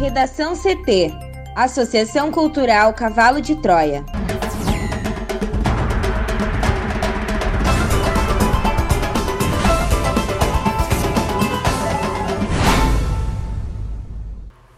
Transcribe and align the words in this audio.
Redação 0.00 0.54
CT 0.56 1.12
Associação 1.54 2.32
Cultural 2.32 2.94
Cavalo 2.94 3.38
de 3.38 3.54
Troia. 3.56 4.02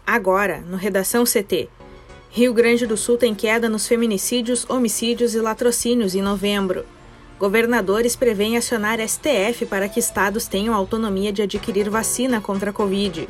Agora, 0.05 0.59
no 0.59 0.75
Redação 0.75 1.23
CT. 1.23 1.69
Rio 2.29 2.53
Grande 2.53 2.85
do 2.85 2.97
Sul 2.97 3.17
tem 3.17 3.33
queda 3.33 3.69
nos 3.69 3.87
feminicídios, 3.87 4.69
homicídios 4.69 5.35
e 5.35 5.39
latrocínios 5.39 6.15
em 6.15 6.21
novembro. 6.21 6.85
Governadores 7.39 8.17
prevêem 8.17 8.57
acionar 8.57 8.99
STF 8.99 9.67
para 9.67 9.87
que 9.87 10.01
estados 10.01 10.49
tenham 10.49 10.75
autonomia 10.75 11.31
de 11.31 11.41
adquirir 11.41 11.89
vacina 11.89 12.41
contra 12.41 12.71
a 12.71 12.73
Covid. 12.73 13.25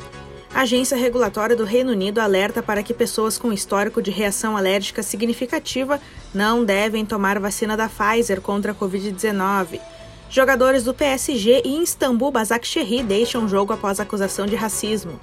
A 0.54 0.60
agência 0.60 0.96
regulatória 0.96 1.56
do 1.56 1.64
Reino 1.64 1.90
Unido 1.90 2.20
alerta 2.20 2.62
para 2.62 2.80
que 2.80 2.94
pessoas 2.94 3.36
com 3.36 3.52
histórico 3.52 4.00
de 4.00 4.12
reação 4.12 4.56
alérgica 4.56 5.02
significativa 5.02 6.00
não 6.32 6.64
devem 6.64 7.04
tomar 7.04 7.40
vacina 7.40 7.76
da 7.76 7.88
Pfizer 7.88 8.40
contra 8.40 8.70
a 8.70 8.74
Covid-19. 8.74 9.80
Jogadores 10.30 10.84
do 10.84 10.94
PSG 10.94 11.62
e 11.64 11.82
Istambul 11.82 12.30
Basaksehir 12.30 13.04
deixam 13.04 13.46
o 13.46 13.48
jogo 13.48 13.72
após 13.72 13.98
acusação 13.98 14.46
de 14.46 14.54
racismo. 14.54 15.18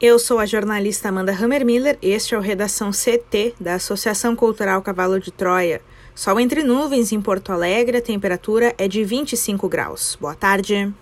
Eu 0.00 0.20
sou 0.20 0.38
a 0.38 0.46
jornalista 0.46 1.08
Amanda 1.08 1.32
Hammermiller. 1.32 1.98
Este 2.00 2.36
é 2.36 2.38
o 2.38 2.40
Redação 2.40 2.92
CT 2.92 3.54
da 3.58 3.74
Associação 3.74 4.36
Cultural 4.36 4.80
Cavalo 4.80 5.18
de 5.18 5.32
Troia. 5.32 5.82
Sol 6.14 6.38
entre 6.38 6.62
nuvens 6.62 7.10
em 7.10 7.20
Porto 7.20 7.50
Alegre, 7.50 7.98
a 7.98 8.00
temperatura 8.00 8.72
é 8.78 8.86
de 8.86 9.02
25 9.02 9.68
graus. 9.68 10.16
Boa 10.20 10.34
tarde. 10.34 10.94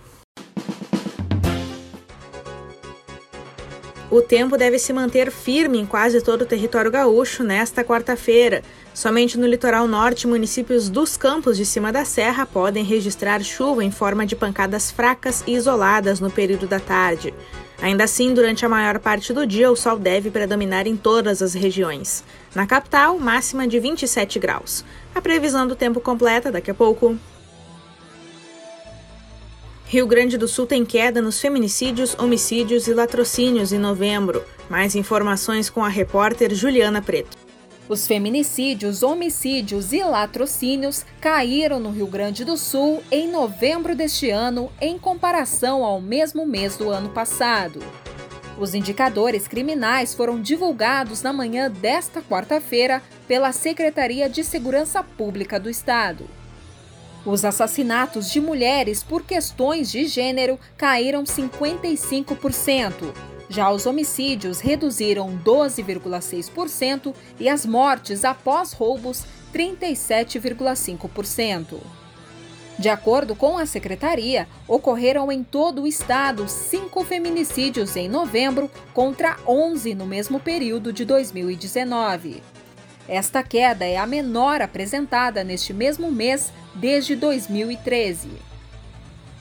O 4.10 4.22
tempo 4.22 4.56
deve 4.56 4.78
se 4.78 4.92
manter 4.92 5.30
firme 5.30 5.78
em 5.78 5.86
quase 5.86 6.22
todo 6.22 6.42
o 6.42 6.46
território 6.46 6.90
gaúcho 6.90 7.44
nesta 7.44 7.84
quarta-feira. 7.84 8.62
Somente 8.94 9.38
no 9.38 9.46
litoral 9.46 9.86
norte, 9.86 10.26
municípios 10.26 10.88
dos 10.88 11.16
campos 11.16 11.58
de 11.58 11.66
cima 11.66 11.92
da 11.92 12.06
serra 12.06 12.46
podem 12.46 12.84
registrar 12.84 13.42
chuva 13.42 13.84
em 13.84 13.90
forma 13.90 14.24
de 14.24 14.34
pancadas 14.34 14.90
fracas 14.90 15.44
e 15.46 15.54
isoladas 15.54 16.20
no 16.20 16.30
período 16.30 16.66
da 16.66 16.80
tarde. 16.80 17.34
Ainda 17.82 18.04
assim, 18.04 18.32
durante 18.32 18.64
a 18.64 18.68
maior 18.68 19.00
parte 19.00 19.32
do 19.32 19.44
dia, 19.44 19.68
o 19.68 19.74
sol 19.74 19.98
deve 19.98 20.30
predominar 20.30 20.86
em 20.86 20.96
todas 20.96 21.42
as 21.42 21.52
regiões. 21.52 22.22
Na 22.54 22.64
capital, 22.64 23.18
máxima 23.18 23.66
de 23.66 23.80
27 23.80 24.38
graus. 24.38 24.84
A 25.12 25.20
previsão 25.20 25.66
do 25.66 25.74
tempo 25.74 26.00
completa 26.00 26.52
daqui 26.52 26.70
a 26.70 26.74
pouco. 26.74 27.18
Rio 29.84 30.06
Grande 30.06 30.38
do 30.38 30.46
Sul 30.46 30.64
tem 30.64 30.84
queda 30.84 31.20
nos 31.20 31.40
feminicídios, 31.40 32.16
homicídios 32.16 32.86
e 32.86 32.94
latrocínios 32.94 33.72
em 33.72 33.80
novembro. 33.80 34.44
Mais 34.70 34.94
informações 34.94 35.68
com 35.68 35.84
a 35.84 35.88
repórter 35.88 36.54
Juliana 36.54 37.02
Preto. 37.02 37.41
Os 37.92 38.06
feminicídios, 38.06 39.02
homicídios 39.02 39.92
e 39.92 40.02
latrocínios 40.02 41.04
caíram 41.20 41.78
no 41.78 41.90
Rio 41.90 42.06
Grande 42.06 42.42
do 42.42 42.56
Sul 42.56 43.02
em 43.10 43.30
novembro 43.30 43.94
deste 43.94 44.30
ano, 44.30 44.72
em 44.80 44.98
comparação 44.98 45.84
ao 45.84 46.00
mesmo 46.00 46.46
mês 46.46 46.74
do 46.74 46.88
ano 46.88 47.10
passado. 47.10 47.80
Os 48.58 48.74
indicadores 48.74 49.46
criminais 49.46 50.14
foram 50.14 50.40
divulgados 50.40 51.20
na 51.20 51.34
manhã 51.34 51.70
desta 51.70 52.22
quarta-feira 52.22 53.02
pela 53.28 53.52
Secretaria 53.52 54.26
de 54.26 54.42
Segurança 54.42 55.02
Pública 55.02 55.60
do 55.60 55.68
Estado. 55.68 56.24
Os 57.26 57.44
assassinatos 57.44 58.30
de 58.30 58.40
mulheres 58.40 59.02
por 59.02 59.22
questões 59.22 59.92
de 59.92 60.06
gênero 60.06 60.58
caíram 60.78 61.24
55%, 61.24 63.12
já 63.52 63.70
os 63.70 63.84
homicídios 63.84 64.60
reduziram 64.60 65.38
12,6% 65.44 67.14
e 67.38 67.50
as 67.50 67.66
mortes 67.66 68.24
após 68.24 68.72
roubos 68.72 69.26
37,5%. 69.54 71.76
De 72.78 72.88
acordo 72.88 73.36
com 73.36 73.58
a 73.58 73.66
secretaria, 73.66 74.48
ocorreram 74.66 75.30
em 75.30 75.44
todo 75.44 75.82
o 75.82 75.86
estado 75.86 76.48
cinco 76.48 77.04
feminicídios 77.04 77.94
em 77.94 78.08
novembro 78.08 78.70
contra 78.94 79.36
11 79.46 79.94
no 79.94 80.06
mesmo 80.06 80.40
período 80.40 80.90
de 80.90 81.04
2019. 81.04 82.42
Esta 83.06 83.42
queda 83.42 83.84
é 83.84 83.98
a 83.98 84.06
menor 84.06 84.62
apresentada 84.62 85.44
neste 85.44 85.74
mesmo 85.74 86.10
mês 86.10 86.50
desde 86.74 87.14
2013. 87.14 88.30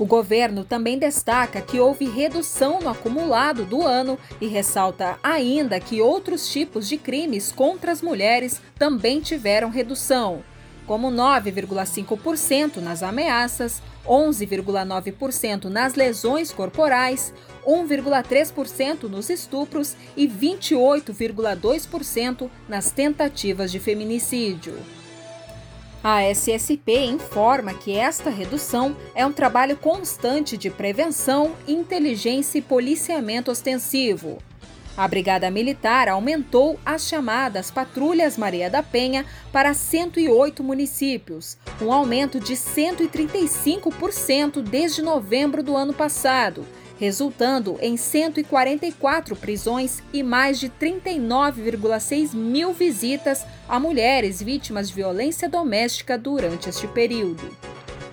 O 0.01 0.05
governo 0.05 0.65
também 0.65 0.97
destaca 0.97 1.61
que 1.61 1.79
houve 1.79 2.09
redução 2.09 2.79
no 2.79 2.89
acumulado 2.89 3.65
do 3.65 3.83
ano 3.83 4.17
e 4.41 4.47
ressalta 4.47 5.19
ainda 5.21 5.79
que 5.79 6.01
outros 6.01 6.49
tipos 6.49 6.89
de 6.89 6.97
crimes 6.97 7.51
contra 7.51 7.91
as 7.91 8.01
mulheres 8.01 8.59
também 8.79 9.21
tiveram 9.21 9.69
redução, 9.69 10.41
como 10.87 11.11
9,5% 11.11 12.77
nas 12.77 13.03
ameaças, 13.03 13.79
11,9% 14.03 15.65
nas 15.65 15.93
lesões 15.93 16.51
corporais, 16.51 17.31
1,3% 17.63 19.03
nos 19.03 19.29
estupros 19.29 19.95
e 20.17 20.27
28,2% 20.27 22.49
nas 22.67 22.89
tentativas 22.89 23.71
de 23.71 23.79
feminicídio. 23.79 24.73
A 26.03 26.23
SSP 26.23 27.05
informa 27.05 27.75
que 27.75 27.95
esta 27.95 28.31
redução 28.31 28.97
é 29.13 29.23
um 29.23 29.31
trabalho 29.31 29.77
constante 29.77 30.57
de 30.57 30.67
prevenção, 30.67 31.55
inteligência 31.67 32.57
e 32.57 32.61
policiamento 32.61 33.51
ostensivo. 33.51 34.39
A 34.97 35.07
Brigada 35.07 35.51
Militar 35.51 36.09
aumentou 36.09 36.79
as 36.83 37.07
chamadas 37.07 37.69
Patrulhas 37.69 38.35
Maria 38.35 38.67
da 38.67 38.81
Penha 38.81 39.27
para 39.51 39.75
108 39.75 40.63
municípios, 40.63 41.55
um 41.79 41.93
aumento 41.93 42.39
de 42.39 42.53
135% 42.53 44.63
desde 44.63 45.03
novembro 45.03 45.61
do 45.61 45.77
ano 45.77 45.93
passado 45.93 46.65
resultando 47.01 47.79
em 47.81 47.97
144 47.97 49.35
prisões 49.35 50.03
e 50.13 50.21
mais 50.21 50.59
de 50.59 50.69
39,6 50.69 52.35
mil 52.35 52.73
visitas 52.73 53.43
a 53.67 53.79
mulheres 53.79 54.39
vítimas 54.39 54.89
de 54.89 54.93
violência 54.93 55.49
doméstica 55.49 56.15
durante 56.15 56.69
este 56.69 56.87
período. 56.87 57.41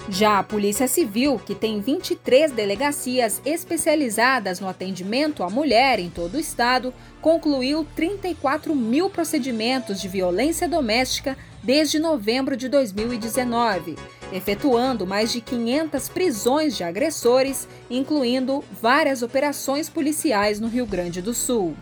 Já 0.08 0.38
a 0.38 0.42
Polícia 0.42 0.88
Civil, 0.88 1.38
que 1.38 1.54
tem 1.54 1.82
23 1.82 2.50
delegacias 2.52 3.42
especializadas 3.44 4.58
no 4.58 4.66
atendimento 4.66 5.42
à 5.42 5.50
mulher 5.50 5.98
em 5.98 6.08
todo 6.08 6.36
o 6.36 6.40
estado, 6.40 6.94
concluiu 7.20 7.86
34 7.94 8.74
mil 8.74 9.10
procedimentos 9.10 10.00
de 10.00 10.08
violência 10.08 10.66
doméstica 10.66 11.36
desde 11.62 11.98
novembro 11.98 12.56
de 12.56 12.70
2019 12.70 13.96
efetuando 14.32 15.06
mais 15.06 15.32
de 15.32 15.40
500 15.40 16.08
prisões 16.08 16.76
de 16.76 16.84
agressores, 16.84 17.68
incluindo 17.90 18.64
várias 18.80 19.22
operações 19.22 19.88
policiais 19.88 20.60
no 20.60 20.68
Rio 20.68 20.86
Grande 20.86 21.22
do 21.22 21.32
Sul. 21.32 21.74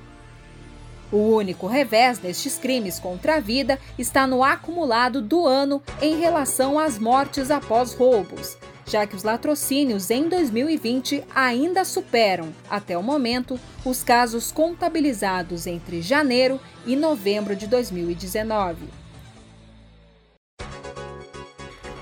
O 1.10 1.18
único 1.18 1.66
revés 1.66 2.18
destes 2.18 2.58
crimes 2.58 2.98
contra 2.98 3.36
a 3.36 3.40
vida 3.40 3.78
está 3.96 4.26
no 4.26 4.42
acumulado 4.42 5.22
do 5.22 5.46
ano 5.46 5.80
em 6.02 6.18
relação 6.18 6.78
às 6.78 6.98
mortes 6.98 7.50
após 7.50 7.94
roubos, 7.94 8.58
já 8.84 9.06
que 9.06 9.14
os 9.14 9.22
latrocínios 9.22 10.10
em 10.10 10.28
2020 10.28 11.22
ainda 11.34 11.84
superam, 11.84 12.52
até 12.68 12.98
o 12.98 13.02
momento, 13.02 13.58
os 13.84 14.02
casos 14.02 14.50
contabilizados 14.50 15.66
entre 15.66 16.02
janeiro 16.02 16.60
e 16.84 16.96
novembro 16.96 17.54
de 17.54 17.68
2019. 17.68 19.05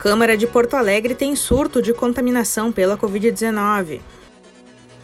Câmara 0.05 0.37
de 0.37 0.47
Porto 0.47 0.75
Alegre 0.75 1.15
tem 1.15 1.35
surto 1.35 1.81
de 1.81 1.95
contaminação 1.95 2.71
pela 2.71 2.95
Covid-19. 2.95 4.03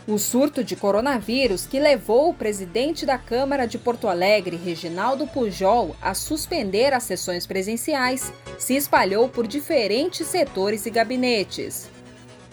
O 0.06 0.18
surto 0.18 0.62
de 0.62 0.76
coronavírus 0.76 1.64
que 1.64 1.80
levou 1.80 2.28
o 2.28 2.34
presidente 2.34 3.06
da 3.06 3.16
Câmara 3.16 3.66
de 3.66 3.78
Porto 3.78 4.08
Alegre, 4.08 4.60
Reginaldo 4.62 5.26
Pujol, 5.26 5.96
a 6.02 6.12
suspender 6.12 6.92
as 6.92 7.04
sessões 7.04 7.46
presenciais 7.46 8.30
se 8.58 8.76
espalhou 8.76 9.26
por 9.26 9.46
diferentes 9.46 10.26
setores 10.26 10.84
e 10.84 10.90
gabinetes. 10.90 11.88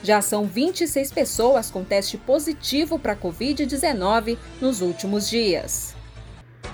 Já 0.02 0.22
são 0.22 0.46
26 0.46 1.12
pessoas 1.12 1.70
com 1.70 1.84
teste 1.84 2.18
positivo 2.18 2.98
para 2.98 3.14
Covid-19 3.14 4.38
nos 4.62 4.80
últimos 4.80 5.30
dias. 5.30 5.97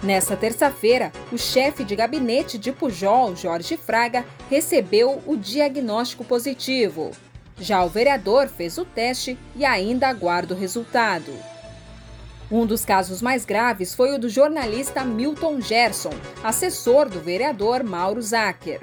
Nessa 0.03 0.35
terça-feira, 0.35 1.13
o 1.31 1.37
chefe 1.37 1.85
de 1.85 1.95
gabinete 1.95 2.57
de 2.57 2.73
Pujol, 2.73 3.37
Jorge 3.37 3.77
Fraga, 3.77 4.25
recebeu 4.49 5.23
o 5.25 5.37
diagnóstico 5.37 6.25
positivo. 6.25 7.11
Já 7.57 7.85
o 7.85 7.89
vereador 7.89 8.49
fez 8.49 8.77
o 8.77 8.83
teste 8.83 9.37
e 9.55 9.63
ainda 9.63 10.09
aguarda 10.09 10.53
o 10.53 10.57
resultado. 10.57 11.31
Um 12.51 12.65
dos 12.65 12.83
casos 12.83 13.21
mais 13.21 13.45
graves 13.45 13.95
foi 13.95 14.13
o 14.13 14.19
do 14.19 14.27
jornalista 14.27 15.05
Milton 15.05 15.61
Gerson, 15.61 16.11
assessor 16.43 17.07
do 17.07 17.21
vereador 17.21 17.81
Mauro 17.81 18.21
Zacher. 18.21 18.81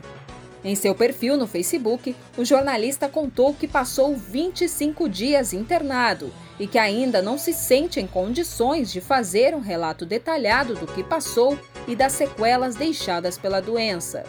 Em 0.64 0.74
seu 0.74 0.94
perfil 0.94 1.36
no 1.36 1.46
Facebook, 1.46 2.16
o 2.38 2.46
jornalista 2.46 3.10
contou 3.10 3.52
que 3.52 3.68
passou 3.68 4.16
25 4.16 5.06
dias 5.06 5.52
internado 5.52 6.32
e 6.60 6.66
que 6.66 6.78
ainda 6.78 7.22
não 7.22 7.38
se 7.38 7.54
sente 7.54 7.98
em 7.98 8.06
condições 8.06 8.92
de 8.92 9.00
fazer 9.00 9.54
um 9.54 9.60
relato 9.60 10.04
detalhado 10.04 10.74
do 10.74 10.86
que 10.86 11.02
passou 11.02 11.58
e 11.88 11.96
das 11.96 12.12
sequelas 12.12 12.76
deixadas 12.76 13.38
pela 13.38 13.62
doença. 13.62 14.24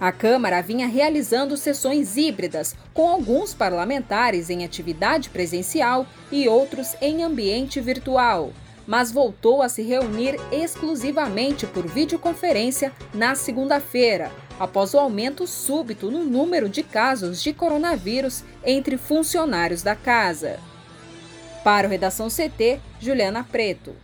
A 0.00 0.10
Câmara 0.10 0.60
vinha 0.60 0.86
realizando 0.88 1.56
sessões 1.56 2.16
híbridas, 2.16 2.74
com 2.92 3.08
alguns 3.08 3.54
parlamentares 3.54 4.50
em 4.50 4.64
atividade 4.64 5.30
presencial 5.30 6.06
e 6.30 6.48
outros 6.48 6.96
em 7.00 7.22
ambiente 7.22 7.80
virtual, 7.80 8.52
mas 8.86 9.12
voltou 9.12 9.62
a 9.62 9.68
se 9.68 9.82
reunir 9.82 10.36
exclusivamente 10.50 11.66
por 11.66 11.86
videoconferência 11.86 12.92
na 13.14 13.34
segunda-feira, 13.34 14.32
após 14.58 14.92
o 14.92 14.98
aumento 14.98 15.46
súbito 15.46 16.10
no 16.10 16.24
número 16.24 16.68
de 16.68 16.82
casos 16.82 17.40
de 17.42 17.52
coronavírus 17.52 18.42
entre 18.64 18.96
funcionários 18.96 19.82
da 19.82 19.94
casa. 19.94 20.58
Para 21.68 21.86
o 21.86 21.90
Redação 21.90 22.28
CT, 22.28 22.80
Juliana 22.98 23.44
Preto. 23.44 23.94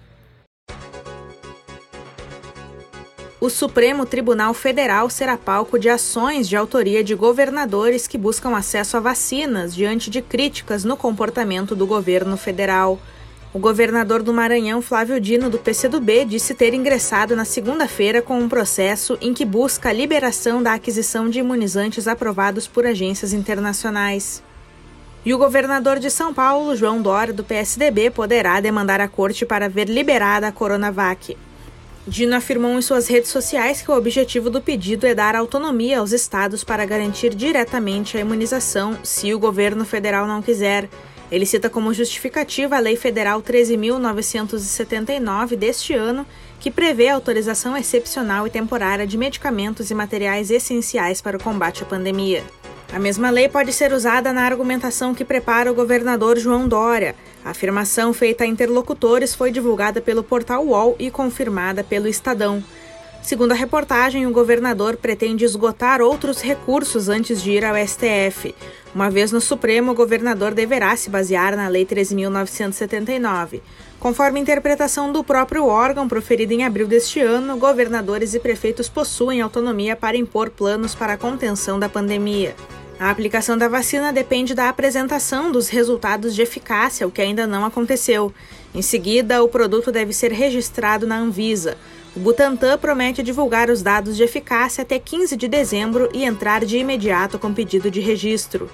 o 3.41 3.49
Supremo 3.49 4.05
Tribunal 4.05 4.53
Federal 4.53 5.09
será 5.09 5.39
palco 5.39 5.79
de 5.79 5.89
ações 5.89 6.47
de 6.47 6.57
autoria 6.57 7.03
de 7.03 7.15
governadores 7.15 8.07
que 8.07 8.19
buscam 8.19 8.55
acesso 8.55 8.99
a 8.99 9.01
vacinas 9.01 9.75
diante 9.75 10.11
de 10.11 10.21
críticas 10.21 10.85
no 10.85 10.95
comportamento 10.95 11.75
do 11.75 11.87
governo 11.87 12.37
federal. 12.37 12.99
O 13.55 13.59
governador 13.59 14.23
do 14.23 14.35
Maranhão, 14.35 14.83
Flávio 14.83 15.19
Dino, 15.19 15.49
do 15.49 15.59
PCdoB, 15.59 16.27
disse 16.27 16.53
ter 16.53 16.75
ingressado 16.75 17.35
na 17.35 17.47
segunda-feira 17.47 18.21
com 18.21 18.39
um 18.39 18.49
processo 18.49 19.17
em 19.23 19.33
que 19.33 19.47
busca 19.47 19.89
a 19.89 19.93
liberação 19.93 20.63
da 20.63 20.75
aquisição 20.75 21.31
de 21.31 21.39
imunizantes 21.39 22.07
aprovados 22.07 22.67
por 22.69 22.85
agências 22.85 23.33
internacionais. 23.33 24.43
E 25.25 25.33
o 25.33 25.39
governador 25.39 25.99
de 25.99 26.11
São 26.11 26.35
Paulo, 26.35 26.77
João 26.77 27.01
Dória, 27.01 27.33
do 27.33 27.43
PSDB, 27.43 28.11
poderá 28.11 28.61
demandar 28.61 29.01
a 29.01 29.09
corte 29.09 29.47
para 29.47 29.71
ver 29.71 29.89
liberada 29.89 30.47
a 30.47 30.53
Coronavac. 30.53 31.35
Dino 32.07 32.37
afirmou 32.37 32.77
em 32.77 32.83
suas 32.83 33.09
redes 33.09 33.31
sociais 33.31 33.81
que 33.81 33.91
o 33.91 33.97
objetivo 33.97 34.51
do 34.51 34.61
pedido 34.61 35.07
é 35.07 35.15
dar 35.15 35.35
autonomia 35.35 36.01
aos 36.01 36.13
estados 36.13 36.63
para 36.63 36.85
garantir 36.85 37.35
diretamente 37.35 38.19
a 38.19 38.21
imunização, 38.21 38.99
se 39.03 39.33
o 39.33 39.39
governo 39.39 39.87
federal 39.87 40.27
não 40.27 40.43
quiser. 40.43 40.91
Ele 41.33 41.47
cita 41.47 41.71
como 41.71 41.95
justificativa 41.95 42.77
a 42.77 42.81
Lei 42.81 42.97
Federal 42.97 43.41
13.979 43.41 45.57
deste 45.57 45.95
ano, 45.95 46.27
que 46.61 46.71
prevê 46.71 47.09
autorização 47.09 47.75
excepcional 47.75 48.47
e 48.47 48.51
temporária 48.51 49.07
de 49.07 49.17
medicamentos 49.17 49.91
e 49.91 49.95
materiais 49.95 50.51
essenciais 50.51 51.23
para 51.23 51.39
o 51.39 51.43
combate 51.43 51.83
à 51.83 51.87
pandemia. 51.87 52.45
A 52.95 52.99
mesma 53.01 53.29
lei 53.29 53.49
pode 53.49 53.73
ser 53.73 53.93
usada 53.93 54.33
na 54.33 54.43
argumentação 54.43 55.13
que 55.13 55.25
prepara 55.25 55.69
o 55.69 55.75
governador 55.75 56.39
João 56.39 56.69
Dória. 56.69 57.17
A 57.45 57.51
afirmação 57.51 58.15
feita 58.15 58.45
a 58.45 58.47
interlocutores 58.47 59.35
foi 59.35 59.51
divulgada 59.51 60.01
pelo 60.01 60.23
portal 60.23 60.65
UOL 60.65 60.95
e 60.97 61.11
confirmada 61.11 61.83
pelo 61.83 62.07
Estadão. 62.07 62.63
Segundo 63.21 63.51
a 63.51 63.57
reportagem, 63.57 64.29
o 64.29 64.31
governador 64.31 64.97
pretende 64.97 65.45
esgotar 65.45 66.01
outros 66.01 66.41
recursos 66.41 67.09
antes 67.09 67.43
de 67.43 67.51
ir 67.51 67.65
ao 67.65 67.75
STF. 67.75 68.55
Uma 68.95 69.11
vez 69.11 69.33
no 69.33 69.41
Supremo, 69.41 69.91
o 69.91 69.95
governador 69.97 70.55
deverá 70.55 70.95
se 70.95 71.11
basear 71.11 71.57
na 71.57 71.67
Lei 71.67 71.85
13.979. 71.85 73.61
Conforme 73.99 74.39
interpretação 74.39 75.11
do 75.11 75.25
próprio 75.25 75.67
órgão, 75.67 76.07
proferida 76.07 76.55
em 76.55 76.63
abril 76.63 76.87
deste 76.87 77.19
ano, 77.19 77.57
governadores 77.57 78.35
e 78.35 78.39
prefeitos 78.39 78.89
possuem 78.89 79.41
autonomia 79.41 79.97
para 79.97 80.17
impor 80.17 80.49
planos 80.49 80.95
para 80.95 81.15
a 81.15 81.19
contenção 81.19 81.77
da 81.77 81.89
pandemia. 81.89 82.55
A 82.99 83.11
aplicação 83.11 83.59
da 83.59 83.67
vacina 83.67 84.13
depende 84.13 84.55
da 84.55 84.69
apresentação 84.69 85.51
dos 85.51 85.69
resultados 85.69 86.35
de 86.35 86.43
eficácia, 86.43 87.07
o 87.07 87.11
que 87.11 87.21
ainda 87.21 87.47
não 87.47 87.65
aconteceu. 87.65 88.33
Em 88.73 88.83
seguida, 88.83 89.43
o 89.43 89.49
produto 89.49 89.91
deve 89.91 90.13
ser 90.13 90.31
registrado 90.31 91.07
na 91.07 91.19
Anvisa. 91.19 91.77
O 92.15 92.21
Butantan 92.21 92.79
promete 92.79 93.23
divulgar 93.23 93.69
os 93.69 93.83
dados 93.83 94.17
de 94.17 94.23
eficácia 94.23 94.83
até 94.83 94.99
15 95.01 95.37
de 95.37 95.49
dezembro 95.49 96.09
e 96.15 96.25
entrar 96.25 96.65
de 96.65 96.79
imediato 96.79 97.39
com 97.39 97.53
pedido 97.53 97.91
de 97.91 98.01
registro. 98.01 98.71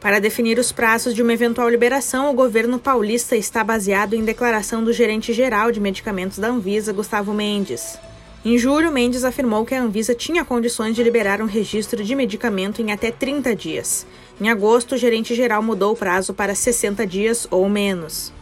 Para 0.00 0.20
definir 0.20 0.58
os 0.58 0.72
prazos 0.72 1.12
de 1.12 1.22
uma 1.22 1.32
eventual 1.32 1.68
liberação, 1.68 2.30
o 2.30 2.34
governo 2.34 2.78
paulista 2.78 3.36
está 3.36 3.62
baseado 3.62 4.14
em 4.14 4.24
declaração 4.24 4.82
do 4.82 4.92
gerente 4.92 5.32
geral 5.32 5.70
de 5.70 5.80
medicamentos 5.80 6.38
da 6.38 6.48
Anvisa, 6.48 6.92
Gustavo 6.92 7.34
Mendes. 7.34 7.98
Em 8.44 8.56
julho, 8.56 8.92
Mendes 8.92 9.24
afirmou 9.24 9.64
que 9.64 9.74
a 9.74 9.82
Anvisa 9.82 10.14
tinha 10.14 10.44
condições 10.44 10.94
de 10.94 11.02
liberar 11.02 11.42
um 11.42 11.46
registro 11.46 12.04
de 12.04 12.14
medicamento 12.14 12.80
em 12.80 12.92
até 12.92 13.10
30 13.10 13.54
dias. 13.56 14.06
Em 14.40 14.48
agosto, 14.48 14.94
o 14.94 14.98
gerente 14.98 15.34
geral 15.34 15.60
mudou 15.60 15.92
o 15.92 15.96
prazo 15.96 16.32
para 16.32 16.54
60 16.54 17.04
dias 17.04 17.48
ou 17.50 17.68
menos. 17.68 18.32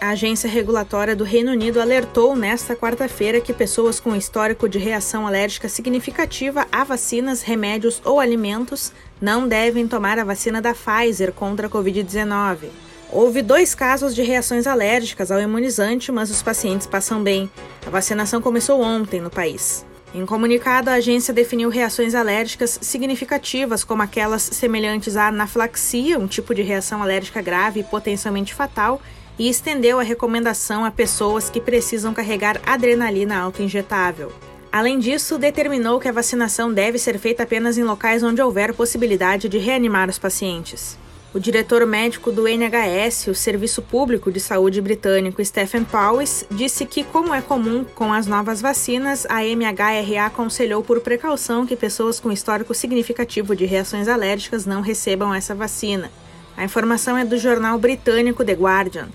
A 0.00 0.10
agência 0.10 0.48
regulatória 0.48 1.16
do 1.16 1.24
Reino 1.24 1.50
Unido 1.50 1.80
alertou 1.80 2.36
nesta 2.36 2.76
quarta-feira 2.76 3.40
que 3.40 3.52
pessoas 3.52 3.98
com 3.98 4.14
histórico 4.14 4.68
de 4.68 4.78
reação 4.78 5.26
alérgica 5.26 5.68
significativa 5.68 6.66
a 6.70 6.84
vacinas, 6.84 7.42
remédios 7.42 8.00
ou 8.04 8.20
alimentos 8.20 8.92
não 9.20 9.48
devem 9.48 9.88
tomar 9.88 10.18
a 10.18 10.24
vacina 10.24 10.62
da 10.62 10.74
Pfizer 10.74 11.32
contra 11.32 11.66
a 11.66 11.70
Covid-19. 11.70 12.85
Houve 13.12 13.40
dois 13.40 13.74
casos 13.74 14.14
de 14.14 14.22
reações 14.22 14.66
alérgicas 14.66 15.30
ao 15.30 15.40
imunizante, 15.40 16.10
mas 16.10 16.30
os 16.30 16.42
pacientes 16.42 16.86
passam 16.86 17.22
bem. 17.22 17.50
A 17.86 17.90
vacinação 17.90 18.42
começou 18.42 18.82
ontem 18.82 19.20
no 19.20 19.30
país. 19.30 19.86
Em 20.12 20.26
comunicado, 20.26 20.90
a 20.90 20.94
agência 20.94 21.32
definiu 21.32 21.68
reações 21.68 22.14
alérgicas 22.14 22.78
significativas, 22.82 23.84
como 23.84 24.02
aquelas 24.02 24.42
semelhantes 24.42 25.16
à 25.16 25.28
anafilaxia, 25.28 26.18
um 26.18 26.26
tipo 26.26 26.54
de 26.54 26.62
reação 26.62 27.02
alérgica 27.02 27.40
grave 27.40 27.80
e 27.80 27.84
potencialmente 27.84 28.54
fatal, 28.54 29.00
e 29.38 29.48
estendeu 29.48 30.00
a 30.00 30.02
recomendação 30.02 30.84
a 30.84 30.90
pessoas 30.90 31.50
que 31.50 31.60
precisam 31.60 32.14
carregar 32.14 32.60
adrenalina 32.66 33.38
autoinjetável. 33.38 34.32
Além 34.72 34.98
disso, 34.98 35.38
determinou 35.38 36.00
que 36.00 36.08
a 36.08 36.12
vacinação 36.12 36.72
deve 36.72 36.98
ser 36.98 37.18
feita 37.18 37.44
apenas 37.44 37.78
em 37.78 37.84
locais 37.84 38.22
onde 38.22 38.42
houver 38.42 38.74
possibilidade 38.74 39.48
de 39.48 39.58
reanimar 39.58 40.08
os 40.08 40.18
pacientes. 40.18 40.98
O 41.36 41.38
diretor 41.38 41.84
médico 41.84 42.32
do 42.32 42.48
NHS, 42.48 43.26
o 43.26 43.34
Serviço 43.34 43.82
Público 43.82 44.32
de 44.32 44.40
Saúde 44.40 44.80
britânico, 44.80 45.44
Stephen 45.44 45.84
Powis, 45.84 46.46
disse 46.50 46.86
que, 46.86 47.04
como 47.04 47.34
é 47.34 47.42
comum 47.42 47.84
com 47.84 48.10
as 48.10 48.26
novas 48.26 48.62
vacinas, 48.62 49.26
a 49.28 49.44
MHRA 49.44 50.24
aconselhou 50.24 50.82
por 50.82 50.98
precaução 51.00 51.66
que 51.66 51.76
pessoas 51.76 52.18
com 52.18 52.32
histórico 52.32 52.72
significativo 52.72 53.54
de 53.54 53.66
reações 53.66 54.08
alérgicas 54.08 54.64
não 54.64 54.80
recebam 54.80 55.34
essa 55.34 55.54
vacina. 55.54 56.10
A 56.56 56.64
informação 56.64 57.18
é 57.18 57.24
do 57.26 57.36
jornal 57.36 57.78
britânico 57.78 58.42
The 58.42 58.54
Guardian. 58.54 59.08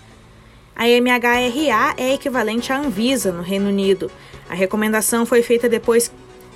A 0.75 0.88
MHRA 0.88 1.96
é 1.98 2.13
equivalente 2.13 2.72
à 2.72 2.78
Anvisa 2.78 3.32
no 3.32 3.42
Reino 3.42 3.70
Unido. 3.70 4.12
A 4.48 4.54
recomendação 4.54 5.25
foi 5.25 5.42
feita 5.42 5.68
depois 5.68 6.12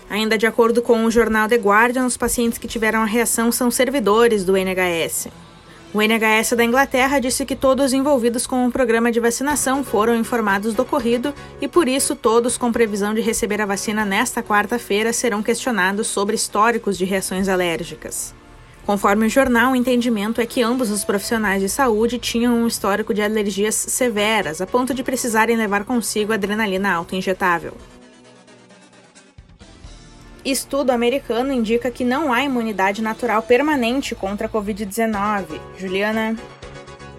Ainda 0.07 0.37
de 0.37 0.45
acordo 0.45 0.83
com 0.83 1.03
o 1.05 1.09
jornal 1.09 1.49
The 1.49 1.55
Guardian, 1.55 2.05
os 2.05 2.15
pacientes 2.15 2.59
que 2.59 2.67
tiveram 2.67 3.01
a 3.01 3.05
reação 3.05 3.51
são 3.51 3.71
servidores 3.71 4.45
do 4.45 4.55
NHS. 4.55 5.29
O 5.95 6.01
NHS 6.01 6.57
da 6.57 6.65
Inglaterra 6.65 7.19
disse 7.19 7.45
que 7.45 7.55
todos 7.55 7.93
envolvidos 7.93 8.45
com 8.45 8.67
o 8.67 8.69
programa 8.69 9.13
de 9.13 9.21
vacinação 9.21 9.81
foram 9.81 10.13
informados 10.13 10.73
do 10.73 10.81
ocorrido 10.81 11.33
e, 11.61 11.69
por 11.69 11.87
isso, 11.87 12.17
todos 12.17 12.57
com 12.57 12.69
previsão 12.69 13.13
de 13.13 13.21
receber 13.21 13.61
a 13.61 13.65
vacina 13.65 14.03
nesta 14.03 14.43
quarta-feira 14.43 15.13
serão 15.13 15.41
questionados 15.41 16.07
sobre 16.07 16.35
históricos 16.35 16.97
de 16.97 17.05
reações 17.05 17.47
alérgicas. 17.47 18.35
Conforme 18.85 19.27
o 19.27 19.29
jornal, 19.29 19.71
o 19.71 19.75
entendimento 19.77 20.41
é 20.41 20.45
que 20.45 20.61
ambos 20.61 20.91
os 20.91 21.05
profissionais 21.05 21.61
de 21.61 21.69
saúde 21.69 22.19
tinham 22.19 22.55
um 22.55 22.67
histórico 22.67 23.13
de 23.13 23.21
alergias 23.21 23.75
severas, 23.75 24.59
a 24.59 24.67
ponto 24.67 24.93
de 24.93 25.01
precisarem 25.01 25.55
levar 25.55 25.85
consigo 25.85 26.33
adrenalina 26.33 26.91
autoinjetável. 26.91 27.73
Estudo 30.45 30.91
americano 30.91 31.51
indica 31.51 31.89
que 31.89 32.05
não 32.05 32.31
há 32.31 32.43
imunidade 32.43 33.01
natural 33.01 33.41
permanente 33.41 34.13
contra 34.13 34.45
a 34.45 34.49
Covid-19. 34.49 35.59
Juliana. 35.75 36.35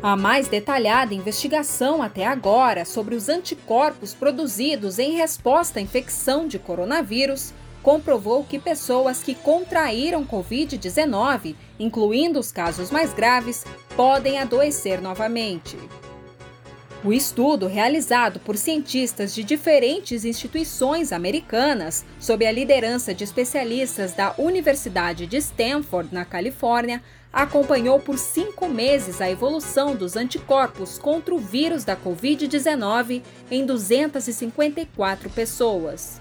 A 0.01 0.15
mais 0.15 0.47
detalhada 0.47 1.13
investigação 1.13 2.01
até 2.01 2.25
agora 2.25 2.85
sobre 2.85 3.17
os 3.17 3.29
anticorpos 3.29 4.15
produzidos 4.15 5.01
em 5.01 5.17
resposta 5.17 5.81
à 5.81 5.83
infecção 5.83 6.47
de 6.47 6.57
coronavírus 6.57 7.53
comprovou 7.83 8.45
que 8.45 8.61
pessoas 8.61 9.25
que 9.25 9.35
contraíram 9.35 10.25
Covid-19, 10.25 11.57
incluindo 11.81 12.39
os 12.39 12.53
casos 12.53 12.93
mais 12.93 13.13
graves, 13.13 13.65
podem 13.97 14.39
adoecer 14.39 15.01
novamente. 15.01 15.77
O 17.05 17.13
estudo, 17.13 17.67
realizado 17.67 18.41
por 18.41 18.57
cientistas 18.57 19.35
de 19.35 19.45
diferentes 19.45 20.25
instituições 20.25 21.13
americanas, 21.13 22.05
sob 22.19 22.45
a 22.45 22.51
liderança 22.51 23.15
de 23.15 23.23
especialistas 23.23 24.13
da 24.13 24.35
Universidade 24.39 25.27
de 25.27 25.37
Stanford, 25.37 26.13
na 26.13 26.25
Califórnia, 26.25 27.03
acompanhou 27.33 28.01
por 28.01 28.19
cinco 28.19 28.67
meses 28.67 29.21
a 29.21 29.31
evolução 29.31 29.95
dos 29.95 30.17
anticorpos 30.17 30.99
contra 30.99 31.35
o 31.35 31.39
vírus 31.39 31.85
da 31.85 31.95
Covid-19 31.95 33.23
em 33.51 33.67
254 33.67 35.29
pessoas. 35.31 36.21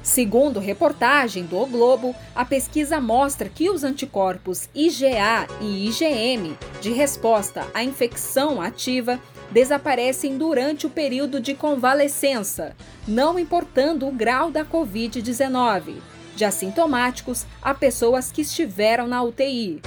Segundo 0.00 0.60
reportagem 0.60 1.44
do 1.44 1.58
o 1.58 1.66
Globo, 1.66 2.14
a 2.34 2.44
pesquisa 2.44 3.00
mostra 3.00 3.48
que 3.48 3.68
os 3.68 3.82
anticorpos 3.82 4.68
IgA 4.74 5.48
e 5.60 5.88
IgM 5.88 6.56
de 6.80 6.92
resposta 6.92 7.66
à 7.74 7.82
infecção 7.82 8.62
ativa 8.62 9.20
desaparecem 9.50 10.36
durante 10.36 10.86
o 10.86 10.90
período 10.90 11.40
de 11.40 11.54
convalescença, 11.54 12.76
não 13.06 13.38
importando 13.38 14.06
o 14.06 14.12
grau 14.12 14.50
da 14.50 14.64
Covid-19, 14.64 15.94
de 16.36 16.44
assintomáticos 16.44 17.46
a 17.60 17.74
pessoas 17.74 18.30
que 18.30 18.42
estiveram 18.42 19.06
na 19.06 19.22
UTI. 19.22 19.80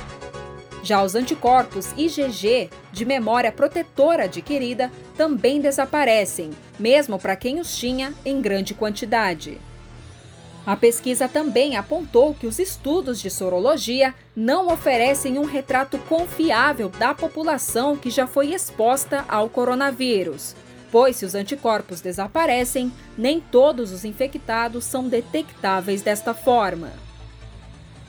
Já 0.83 1.03
os 1.03 1.13
anticorpos 1.13 1.91
IgG 1.95 2.69
de 2.91 3.05
memória 3.05 3.51
protetora 3.51 4.23
adquirida 4.23 4.91
também 5.15 5.61
desaparecem, 5.61 6.49
mesmo 6.79 7.19
para 7.19 7.35
quem 7.35 7.59
os 7.59 7.77
tinha 7.77 8.13
em 8.25 8.41
grande 8.41 8.73
quantidade. 8.73 9.59
A 10.65 10.75
pesquisa 10.75 11.27
também 11.27 11.75
apontou 11.75 12.35
que 12.35 12.45
os 12.45 12.59
estudos 12.59 13.19
de 13.19 13.31
sorologia 13.31 14.13
não 14.35 14.71
oferecem 14.71 15.39
um 15.39 15.45
retrato 15.45 15.97
confiável 15.97 16.89
da 16.89 17.15
população 17.15 17.97
que 17.97 18.11
já 18.11 18.27
foi 18.27 18.53
exposta 18.53 19.25
ao 19.27 19.49
coronavírus, 19.49 20.55
pois 20.91 21.15
se 21.15 21.25
os 21.25 21.33
anticorpos 21.33 21.99
desaparecem, 21.99 22.91
nem 23.17 23.39
todos 23.39 23.91
os 23.91 24.05
infectados 24.05 24.85
são 24.85 25.07
detectáveis 25.07 26.03
desta 26.03 26.33
forma. 26.33 26.91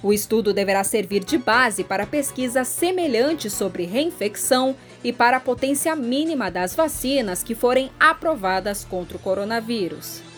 O 0.03 0.13
estudo 0.13 0.53
deverá 0.53 0.85
servir 0.85 1.25
de 1.25 1.39
base 1.39 1.85
para 1.85 2.05
pesquisas 2.05 2.69
semelhantes 2.69 3.53
sobre 3.53 3.85
reinfecção 3.85 4.77
e 5.03 5.13
para 5.13 5.39
a 5.39 5.41
potência 5.41 5.97
mínima 5.97 6.51
das 6.51 6.75
vacinas 6.75 7.43
que 7.43 7.55
forem 7.55 7.91
aprovadas 7.99 8.85
contra 8.85 9.17
o 9.17 9.21
coronavírus. 9.21 10.32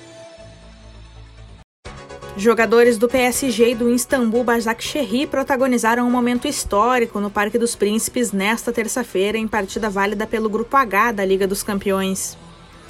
Jogadores 2.37 2.99
do 2.99 3.09
PSG 3.09 3.71
e 3.71 3.75
do 3.77 3.89
Istambul 3.89 4.43
Başakşehir 4.43 5.29
protagonizaram 5.29 6.05
um 6.05 6.11
momento 6.11 6.49
histórico 6.49 7.21
no 7.21 7.31
Parque 7.31 7.57
dos 7.57 7.77
Príncipes 7.77 8.33
nesta 8.33 8.73
terça-feira 8.73 9.39
em 9.39 9.47
partida 9.47 9.89
válida 9.89 10.27
pelo 10.27 10.49
Grupo 10.49 10.77
H 10.77 11.13
da 11.13 11.25
Liga 11.25 11.47
dos 11.47 11.63
Campeões. 11.63 12.37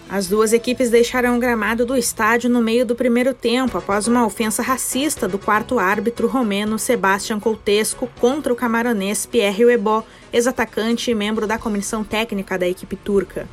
As 0.08 0.26
duas 0.28 0.54
equipes 0.54 0.88
deixaram 0.88 1.36
o 1.36 1.38
gramado 1.38 1.84
do 1.84 1.94
estádio 1.94 2.48
no 2.48 2.62
meio 2.62 2.86
do 2.86 2.94
primeiro 2.94 3.34
tempo 3.34 3.76
após 3.76 4.08
uma 4.08 4.24
ofensa 4.24 4.62
racista 4.62 5.28
do 5.28 5.38
quarto 5.38 5.78
árbitro 5.78 6.26
romeno 6.26 6.78
Sebastian 6.78 7.38
Coutesco 7.38 8.08
contra 8.18 8.50
o 8.50 8.56
camaronês 8.56 9.26
Pierre 9.26 9.66
Webó, 9.66 10.04
ex-atacante 10.32 11.10
e 11.10 11.14
membro 11.14 11.46
da 11.46 11.58
comissão 11.58 12.02
técnica 12.02 12.56
da 12.56 12.66
equipe 12.66 12.96
turca. 12.96 13.46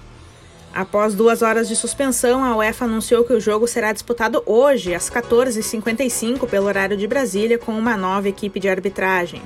Após 0.73 1.13
duas 1.13 1.41
horas 1.41 1.67
de 1.67 1.75
suspensão, 1.75 2.43
a 2.43 2.55
UEFA 2.55 2.85
anunciou 2.85 3.25
que 3.25 3.33
o 3.33 3.41
jogo 3.41 3.67
será 3.67 3.91
disputado 3.91 4.41
hoje, 4.45 4.95
às 4.95 5.09
14h55, 5.09 6.47
pelo 6.47 6.67
horário 6.67 6.95
de 6.95 7.05
Brasília, 7.05 7.57
com 7.57 7.77
uma 7.77 7.97
nova 7.97 8.29
equipe 8.29 8.57
de 8.57 8.69
arbitragem. 8.69 9.41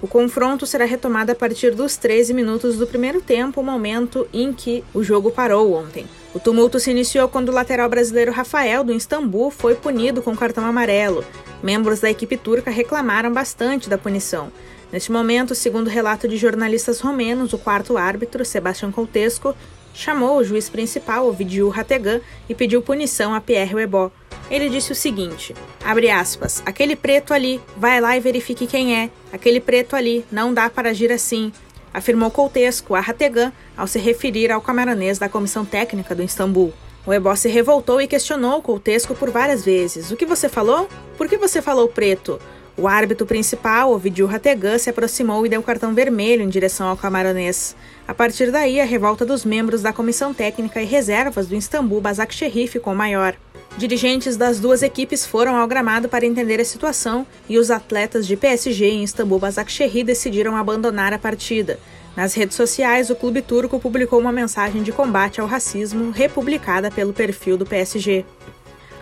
O 0.00 0.08
confronto 0.08 0.66
será 0.66 0.84
retomado 0.86 1.30
a 1.30 1.34
partir 1.34 1.74
dos 1.74 1.96
13 1.96 2.32
minutos 2.32 2.78
do 2.78 2.86
primeiro 2.86 3.20
tempo, 3.20 3.62
momento 3.62 4.26
em 4.32 4.52
que 4.52 4.82
o 4.94 5.04
jogo 5.04 5.30
parou 5.30 5.74
ontem. 5.74 6.06
O 6.34 6.40
tumulto 6.40 6.80
se 6.80 6.90
iniciou 6.90 7.28
quando 7.28 7.50
o 7.50 7.52
lateral 7.52 7.88
brasileiro 7.88 8.32
Rafael, 8.32 8.82
do 8.82 8.94
Istambul, 8.94 9.50
foi 9.50 9.74
punido 9.74 10.22
com 10.22 10.34
cartão 10.34 10.64
amarelo. 10.64 11.22
Membros 11.62 12.00
da 12.00 12.10
equipe 12.10 12.36
turca 12.38 12.70
reclamaram 12.70 13.30
bastante 13.30 13.90
da 13.90 13.98
punição. 13.98 14.50
Neste 14.90 15.12
momento, 15.12 15.54
segundo 15.54 15.88
relato 15.88 16.26
de 16.26 16.36
jornalistas 16.36 16.98
romenos, 16.98 17.52
o 17.52 17.58
quarto 17.58 17.96
árbitro, 17.96 18.44
Sebastião 18.44 18.90
Coutesco, 18.90 19.54
chamou 19.94 20.38
o 20.38 20.44
juiz 20.44 20.68
principal, 20.68 21.26
Ovidiu 21.26 21.68
Rategan, 21.68 22.20
e 22.48 22.54
pediu 22.54 22.82
punição 22.82 23.34
a 23.34 23.40
Pierre 23.40 23.74
Webó. 23.74 24.10
Ele 24.50 24.68
disse 24.68 24.92
o 24.92 24.94
seguinte, 24.94 25.54
abre 25.84 26.10
aspas, 26.10 26.62
aquele 26.66 26.94
preto 26.94 27.32
ali, 27.32 27.60
vai 27.76 28.00
lá 28.00 28.16
e 28.16 28.20
verifique 28.20 28.66
quem 28.66 28.96
é, 28.96 29.10
aquele 29.32 29.60
preto 29.60 29.96
ali, 29.96 30.24
não 30.30 30.52
dá 30.52 30.68
para 30.68 30.90
agir 30.90 31.10
assim, 31.10 31.52
afirmou 31.92 32.30
Coutesco 32.30 32.94
a 32.94 33.00
Rategan 33.00 33.52
ao 33.76 33.86
se 33.86 33.98
referir 33.98 34.50
ao 34.50 34.60
camaronês 34.60 35.18
da 35.18 35.28
comissão 35.28 35.64
técnica 35.64 36.14
do 36.14 36.22
Istambul. 36.22 36.72
O 37.04 37.12
Ebó 37.12 37.34
se 37.34 37.48
revoltou 37.48 38.00
e 38.00 38.06
questionou 38.06 38.62
Coutesco 38.62 39.14
por 39.14 39.30
várias 39.30 39.64
vezes. 39.64 40.10
O 40.10 40.16
que 40.16 40.24
você 40.24 40.48
falou? 40.48 40.88
Por 41.18 41.28
que 41.28 41.36
você 41.36 41.60
falou 41.60 41.88
preto? 41.88 42.40
O 42.76 42.88
árbitro 42.88 43.26
principal, 43.26 43.92
Ovidiu 43.92 44.26
Rategan, 44.26 44.78
se 44.78 44.88
aproximou 44.88 45.44
e 45.44 45.48
deu 45.48 45.62
cartão 45.62 45.94
vermelho 45.94 46.42
em 46.42 46.48
direção 46.48 46.88
ao 46.88 46.96
camaronês. 46.96 47.76
A 48.08 48.14
partir 48.14 48.50
daí, 48.50 48.80
a 48.80 48.84
revolta 48.84 49.26
dos 49.26 49.44
membros 49.44 49.82
da 49.82 49.92
comissão 49.92 50.32
técnica 50.32 50.80
e 50.80 50.86
reservas 50.86 51.46
do 51.46 51.54
Istambul 51.54 52.00
Basaksehir 52.00 52.68
ficou 52.68 52.94
maior. 52.94 53.36
Dirigentes 53.76 54.36
das 54.36 54.58
duas 54.58 54.82
equipes 54.82 55.26
foram 55.26 55.56
ao 55.56 55.66
gramado 55.66 56.08
para 56.08 56.26
entender 56.26 56.60
a 56.60 56.64
situação 56.64 57.26
e 57.48 57.58
os 57.58 57.70
atletas 57.70 58.26
de 58.26 58.36
PSG 58.36 58.86
em 58.86 59.04
Istambul 59.04 59.38
Basaksehir 59.38 60.04
decidiram 60.04 60.56
abandonar 60.56 61.12
a 61.12 61.18
partida. 61.18 61.78
Nas 62.16 62.34
redes 62.34 62.56
sociais, 62.56 63.08
o 63.08 63.16
clube 63.16 63.40
turco 63.40 63.78
publicou 63.80 64.18
uma 64.18 64.32
mensagem 64.32 64.82
de 64.82 64.92
combate 64.92 65.40
ao 65.40 65.46
racismo 65.46 66.10
republicada 66.10 66.90
pelo 66.90 67.12
perfil 67.12 67.56
do 67.56 67.64
PSG. 67.64 68.24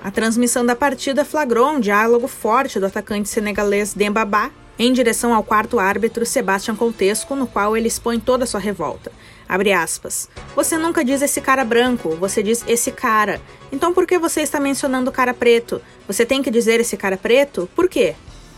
A 0.02 0.10
transmissão 0.10 0.64
da 0.64 0.74
partida 0.74 1.26
flagrou 1.26 1.72
um 1.72 1.80
diálogo 1.80 2.26
forte 2.26 2.80
do 2.80 2.86
atacante 2.86 3.28
senegalês 3.28 3.92
Dembaba 3.92 4.50
em 4.78 4.94
direção 4.94 5.34
ao 5.34 5.44
quarto 5.44 5.78
árbitro 5.78 6.24
Sebastião 6.24 6.74
Contesco, 6.74 7.36
no 7.36 7.46
qual 7.46 7.76
ele 7.76 7.86
expõe 7.86 8.18
toda 8.18 8.44
a 8.44 8.46
sua 8.46 8.60
revolta. 8.60 9.12
Abre 9.46 9.74
aspas. 9.74 10.26
Você 10.56 10.78
nunca 10.78 11.04
diz 11.04 11.20
esse 11.20 11.38
cara 11.42 11.66
branco, 11.66 12.16
você 12.16 12.42
diz 12.42 12.64
esse 12.66 12.90
cara. 12.90 13.42
Então 13.70 13.92
por 13.92 14.06
que 14.06 14.18
você 14.18 14.40
está 14.40 14.58
mencionando 14.58 15.10
o 15.10 15.12
cara 15.12 15.34
preto? 15.34 15.82
Você 16.06 16.24
tem 16.24 16.42
que 16.42 16.50
dizer 16.50 16.80
esse 16.80 16.96
cara 16.96 17.18
preto? 17.18 17.68
Por 17.76 17.86
quê? 17.86 18.14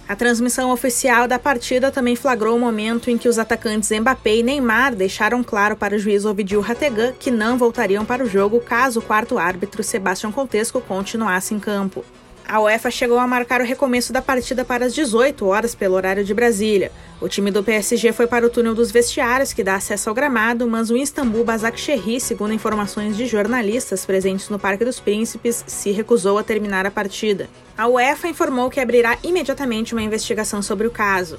A 0.09 0.17
transmissão 0.17 0.71
oficial 0.71 1.27
da 1.27 1.39
partida 1.39 1.91
também 1.91 2.17
flagrou 2.17 2.57
o 2.57 2.61
momento 2.61 3.11
em 3.11 3.17
que 3.17 3.29
os 3.29 3.39
atacantes 3.39 3.91
Mbappé 3.91 4.37
e 4.37 4.43
Neymar 4.43 4.95
deixaram 4.95 5.43
claro 5.43 5.77
para 5.77 5.95
o 5.95 5.99
juiz 5.99 6.25
Ovidio 6.25 6.61
Rategan 6.61 7.13
que 7.19 7.31
não 7.31 7.57
voltariam 7.57 8.05
para 8.05 8.25
o 8.25 8.29
jogo 8.29 8.61
caso 8.61 9.01
o 9.01 9.03
quarto 9.03 9.39
árbitro 9.39 9.83
Sebastião 9.83 10.33
Contesco 10.33 10.81
continuasse 10.81 11.55
em 11.55 11.61
campo. 11.61 12.05
A 12.47 12.61
UEFA 12.61 12.91
chegou 12.91 13.19
a 13.19 13.27
marcar 13.27 13.61
o 13.61 13.65
recomeço 13.65 14.13
da 14.13 14.21
partida 14.21 14.65
para 14.65 14.85
as 14.85 14.95
18 14.95 15.47
horas 15.47 15.75
pelo 15.75 15.95
horário 15.95 16.25
de 16.25 16.35
Brasília. 16.35 16.93
O 17.21 17.29
time 17.29 17.51
do 17.51 17.63
PSG 17.63 18.13
foi 18.13 18.27
para 18.27 18.45
o 18.45 18.51
túnel 18.51 18.75
dos 18.75 18.91
vestiários, 18.91 19.53
que 19.53 19.63
dá 19.63 19.77
acesso 19.77 20.09
ao 20.09 20.15
gramado, 20.15 20.69
mas 20.69 20.91
o 20.91 20.97
Istambul 20.97 21.45
Basaksehir, 21.45 22.21
segundo 22.21 22.53
informações 22.53 23.17
de 23.17 23.27
jornalistas 23.27 24.05
presentes 24.05 24.49
no 24.49 24.59
Parque 24.59 24.85
dos 24.85 25.01
Príncipes, 25.01 25.65
se 25.67 25.93
recusou 25.93 26.37
a 26.37 26.43
terminar 26.43 26.85
a 26.85 26.91
partida. 26.91 27.49
A 27.79 27.87
UEFA 27.87 28.29
informou 28.29 28.69
que 28.69 28.81
abrirá 28.81 29.17
imediatamente 29.23 29.95
uma 29.95 30.03
investigação 30.03 30.61
sobre 30.61 30.87
o 30.87 30.91
caso. 30.91 31.39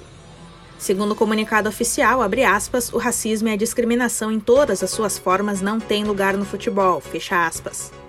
Segundo 0.80 1.12
o 1.12 1.16
comunicado 1.16 1.70
oficial, 1.70 2.22
aspas, 2.48 2.92
o 2.92 2.98
racismo 2.98 3.48
e 3.48 3.52
a 3.52 3.58
discriminação 3.58 4.32
em 4.32 4.40
todas 4.40 4.84
as 4.84 4.90
suas 4.92 5.18
formas 5.18 5.62
não 5.62 5.80
têm 5.80 6.04
lugar 6.04 6.36
no 6.36 6.44
futebol, 6.44 7.00
fecha 7.00 7.46
aspas. 7.46 8.03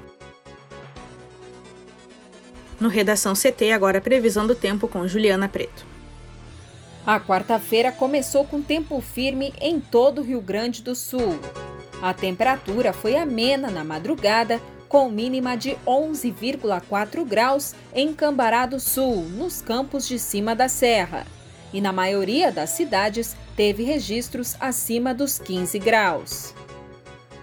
No 2.85 2.91
Redação 2.91 3.33
CT, 3.33 3.73
agora 3.73 3.99
previsão 3.99 4.47
do 4.47 4.55
tempo 4.55 4.87
com 4.87 5.09
Juliana 5.09 5.49
Preto. 5.49 5.87
A 7.07 7.19
quarta-feira 7.19 7.91
começou 7.91 8.45
com 8.45 8.61
tempo 8.61 9.01
firme 9.01 9.55
em 9.59 9.81
todo 9.81 10.21
o 10.21 10.23
Rio 10.23 10.43
Grande 10.43 10.83
do 10.83 10.95
Sul. 10.95 11.41
A 12.03 12.13
temperatura 12.13 12.93
foi 12.93 13.17
amena 13.17 13.71
na 13.71 13.83
madrugada, 13.83 14.61
com 14.87 15.09
mínima 15.09 15.57
de 15.57 15.79
11,4 15.87 17.25
graus 17.25 17.75
em 17.95 18.13
Cambará 18.13 18.67
do 18.67 18.79
Sul, 18.79 19.23
nos 19.31 19.63
campos 19.63 20.07
de 20.07 20.19
cima 20.19 20.55
da 20.55 20.69
serra. 20.69 21.27
E 21.73 21.81
na 21.81 21.91
maioria 21.91 22.53
das 22.53 22.69
cidades 22.69 23.35
teve 23.57 23.83
registros 23.83 24.57
acima 24.61 25.15
dos 25.15 25.39
15 25.39 25.79
graus. 25.79 26.53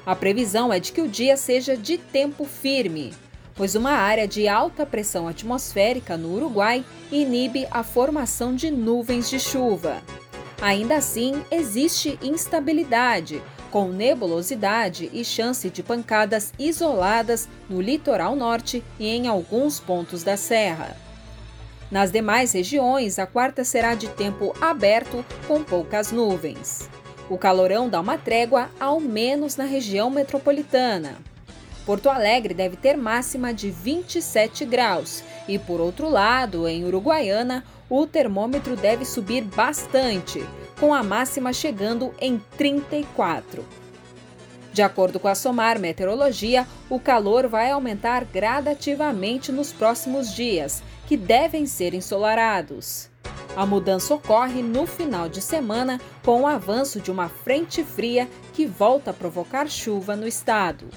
A 0.06 0.16
previsão 0.16 0.72
é 0.72 0.80
de 0.80 0.92
que 0.92 1.02
o 1.02 1.08
dia 1.08 1.36
seja 1.36 1.76
de 1.76 1.98
tempo 1.98 2.46
firme, 2.46 3.12
pois 3.56 3.76
uma 3.76 3.92
área 3.92 4.28
de 4.28 4.48
alta 4.48 4.86
pressão 4.86 5.28
atmosférica 5.28 6.18
no 6.18 6.34
Uruguai 6.34 6.86
inibe 7.12 7.68
a 7.72 7.84
formação 7.84 8.56
de 8.56 8.72
nuvens 8.72 9.30
de 9.30 9.40
chuva. 9.40 10.02
Ainda 10.62 10.96
assim, 10.96 11.44
existe 11.50 12.20
instabilidade, 12.22 13.42
com 13.72 13.88
nebulosidade 13.88 15.10
e 15.12 15.24
chance 15.26 15.70
de 15.70 15.82
pancadas 15.82 16.54
isoladas 16.60 17.48
no 17.70 17.82
litoral 17.82 18.36
norte 18.36 18.84
e 19.00 19.08
em 19.08 19.28
alguns 19.28 19.80
pontos 19.80 20.24
da 20.24 20.38
serra. 20.38 20.96
Nas 21.90 22.12
demais 22.12 22.54
regiões, 22.54 23.18
a 23.18 23.26
quarta 23.26 23.64
será 23.64 23.96
de 23.96 24.08
tempo 24.10 24.54
aberto, 24.62 25.26
com 25.48 25.64
poucas 25.64 26.12
nuvens. 26.12 26.90
O 27.30 27.38
calorão 27.38 27.90
dá 27.90 28.00
uma 28.00 28.18
trégua, 28.18 28.70
ao 28.80 29.00
menos 29.00 29.56
na 29.58 29.66
região 29.66 30.10
metropolitana. 30.10 31.18
Porto 31.86 32.10
Alegre 32.10 32.54
deve 32.54 32.76
ter 32.76 32.96
máxima 32.96 33.54
de 33.54 33.72
27 33.72 34.66
graus 34.66 35.24
e, 35.48 35.58
por 35.58 35.82
outro 35.82 36.08
lado, 36.10 36.68
em 36.68 36.86
Uruguaiana, 36.86 37.64
o 37.90 38.06
termômetro 38.06 38.76
deve 38.76 39.04
subir 39.04 39.44
bastante, 39.44 40.46
com 40.80 40.94
a 40.94 41.04
máxima 41.04 41.52
chegando 41.52 42.14
em 42.20 42.42
34. 42.58 43.66
De 44.72 44.82
acordo 44.82 45.20
com 45.20 45.28
a 45.28 45.36
SOMAR 45.36 45.80
Meteorologia, 45.80 46.66
o 46.90 47.00
calor 47.00 47.48
vai 47.48 47.72
aumentar 47.72 48.24
gradativamente 48.24 49.52
nos 49.52 49.74
próximos 49.74 50.34
dias, 50.34 50.82
que 51.08 51.18
devem 51.18 51.66
ser 51.66 51.94
ensolarados. 51.94 53.10
A 53.54 53.66
mudança 53.66 54.14
ocorre 54.14 54.62
no 54.62 54.88
final 54.88 55.28
de 55.28 55.42
semana 55.42 56.00
com 56.24 56.44
o 56.44 56.48
avanço 56.48 57.02
de 57.02 57.12
uma 57.12 57.28
frente 57.28 57.84
fria 57.84 58.30
que 58.54 58.66
volta 58.66 59.12
a 59.12 59.14
provocar 59.14 59.68
chuva 59.68 60.16
no 60.16 60.26
estado. 60.26 60.88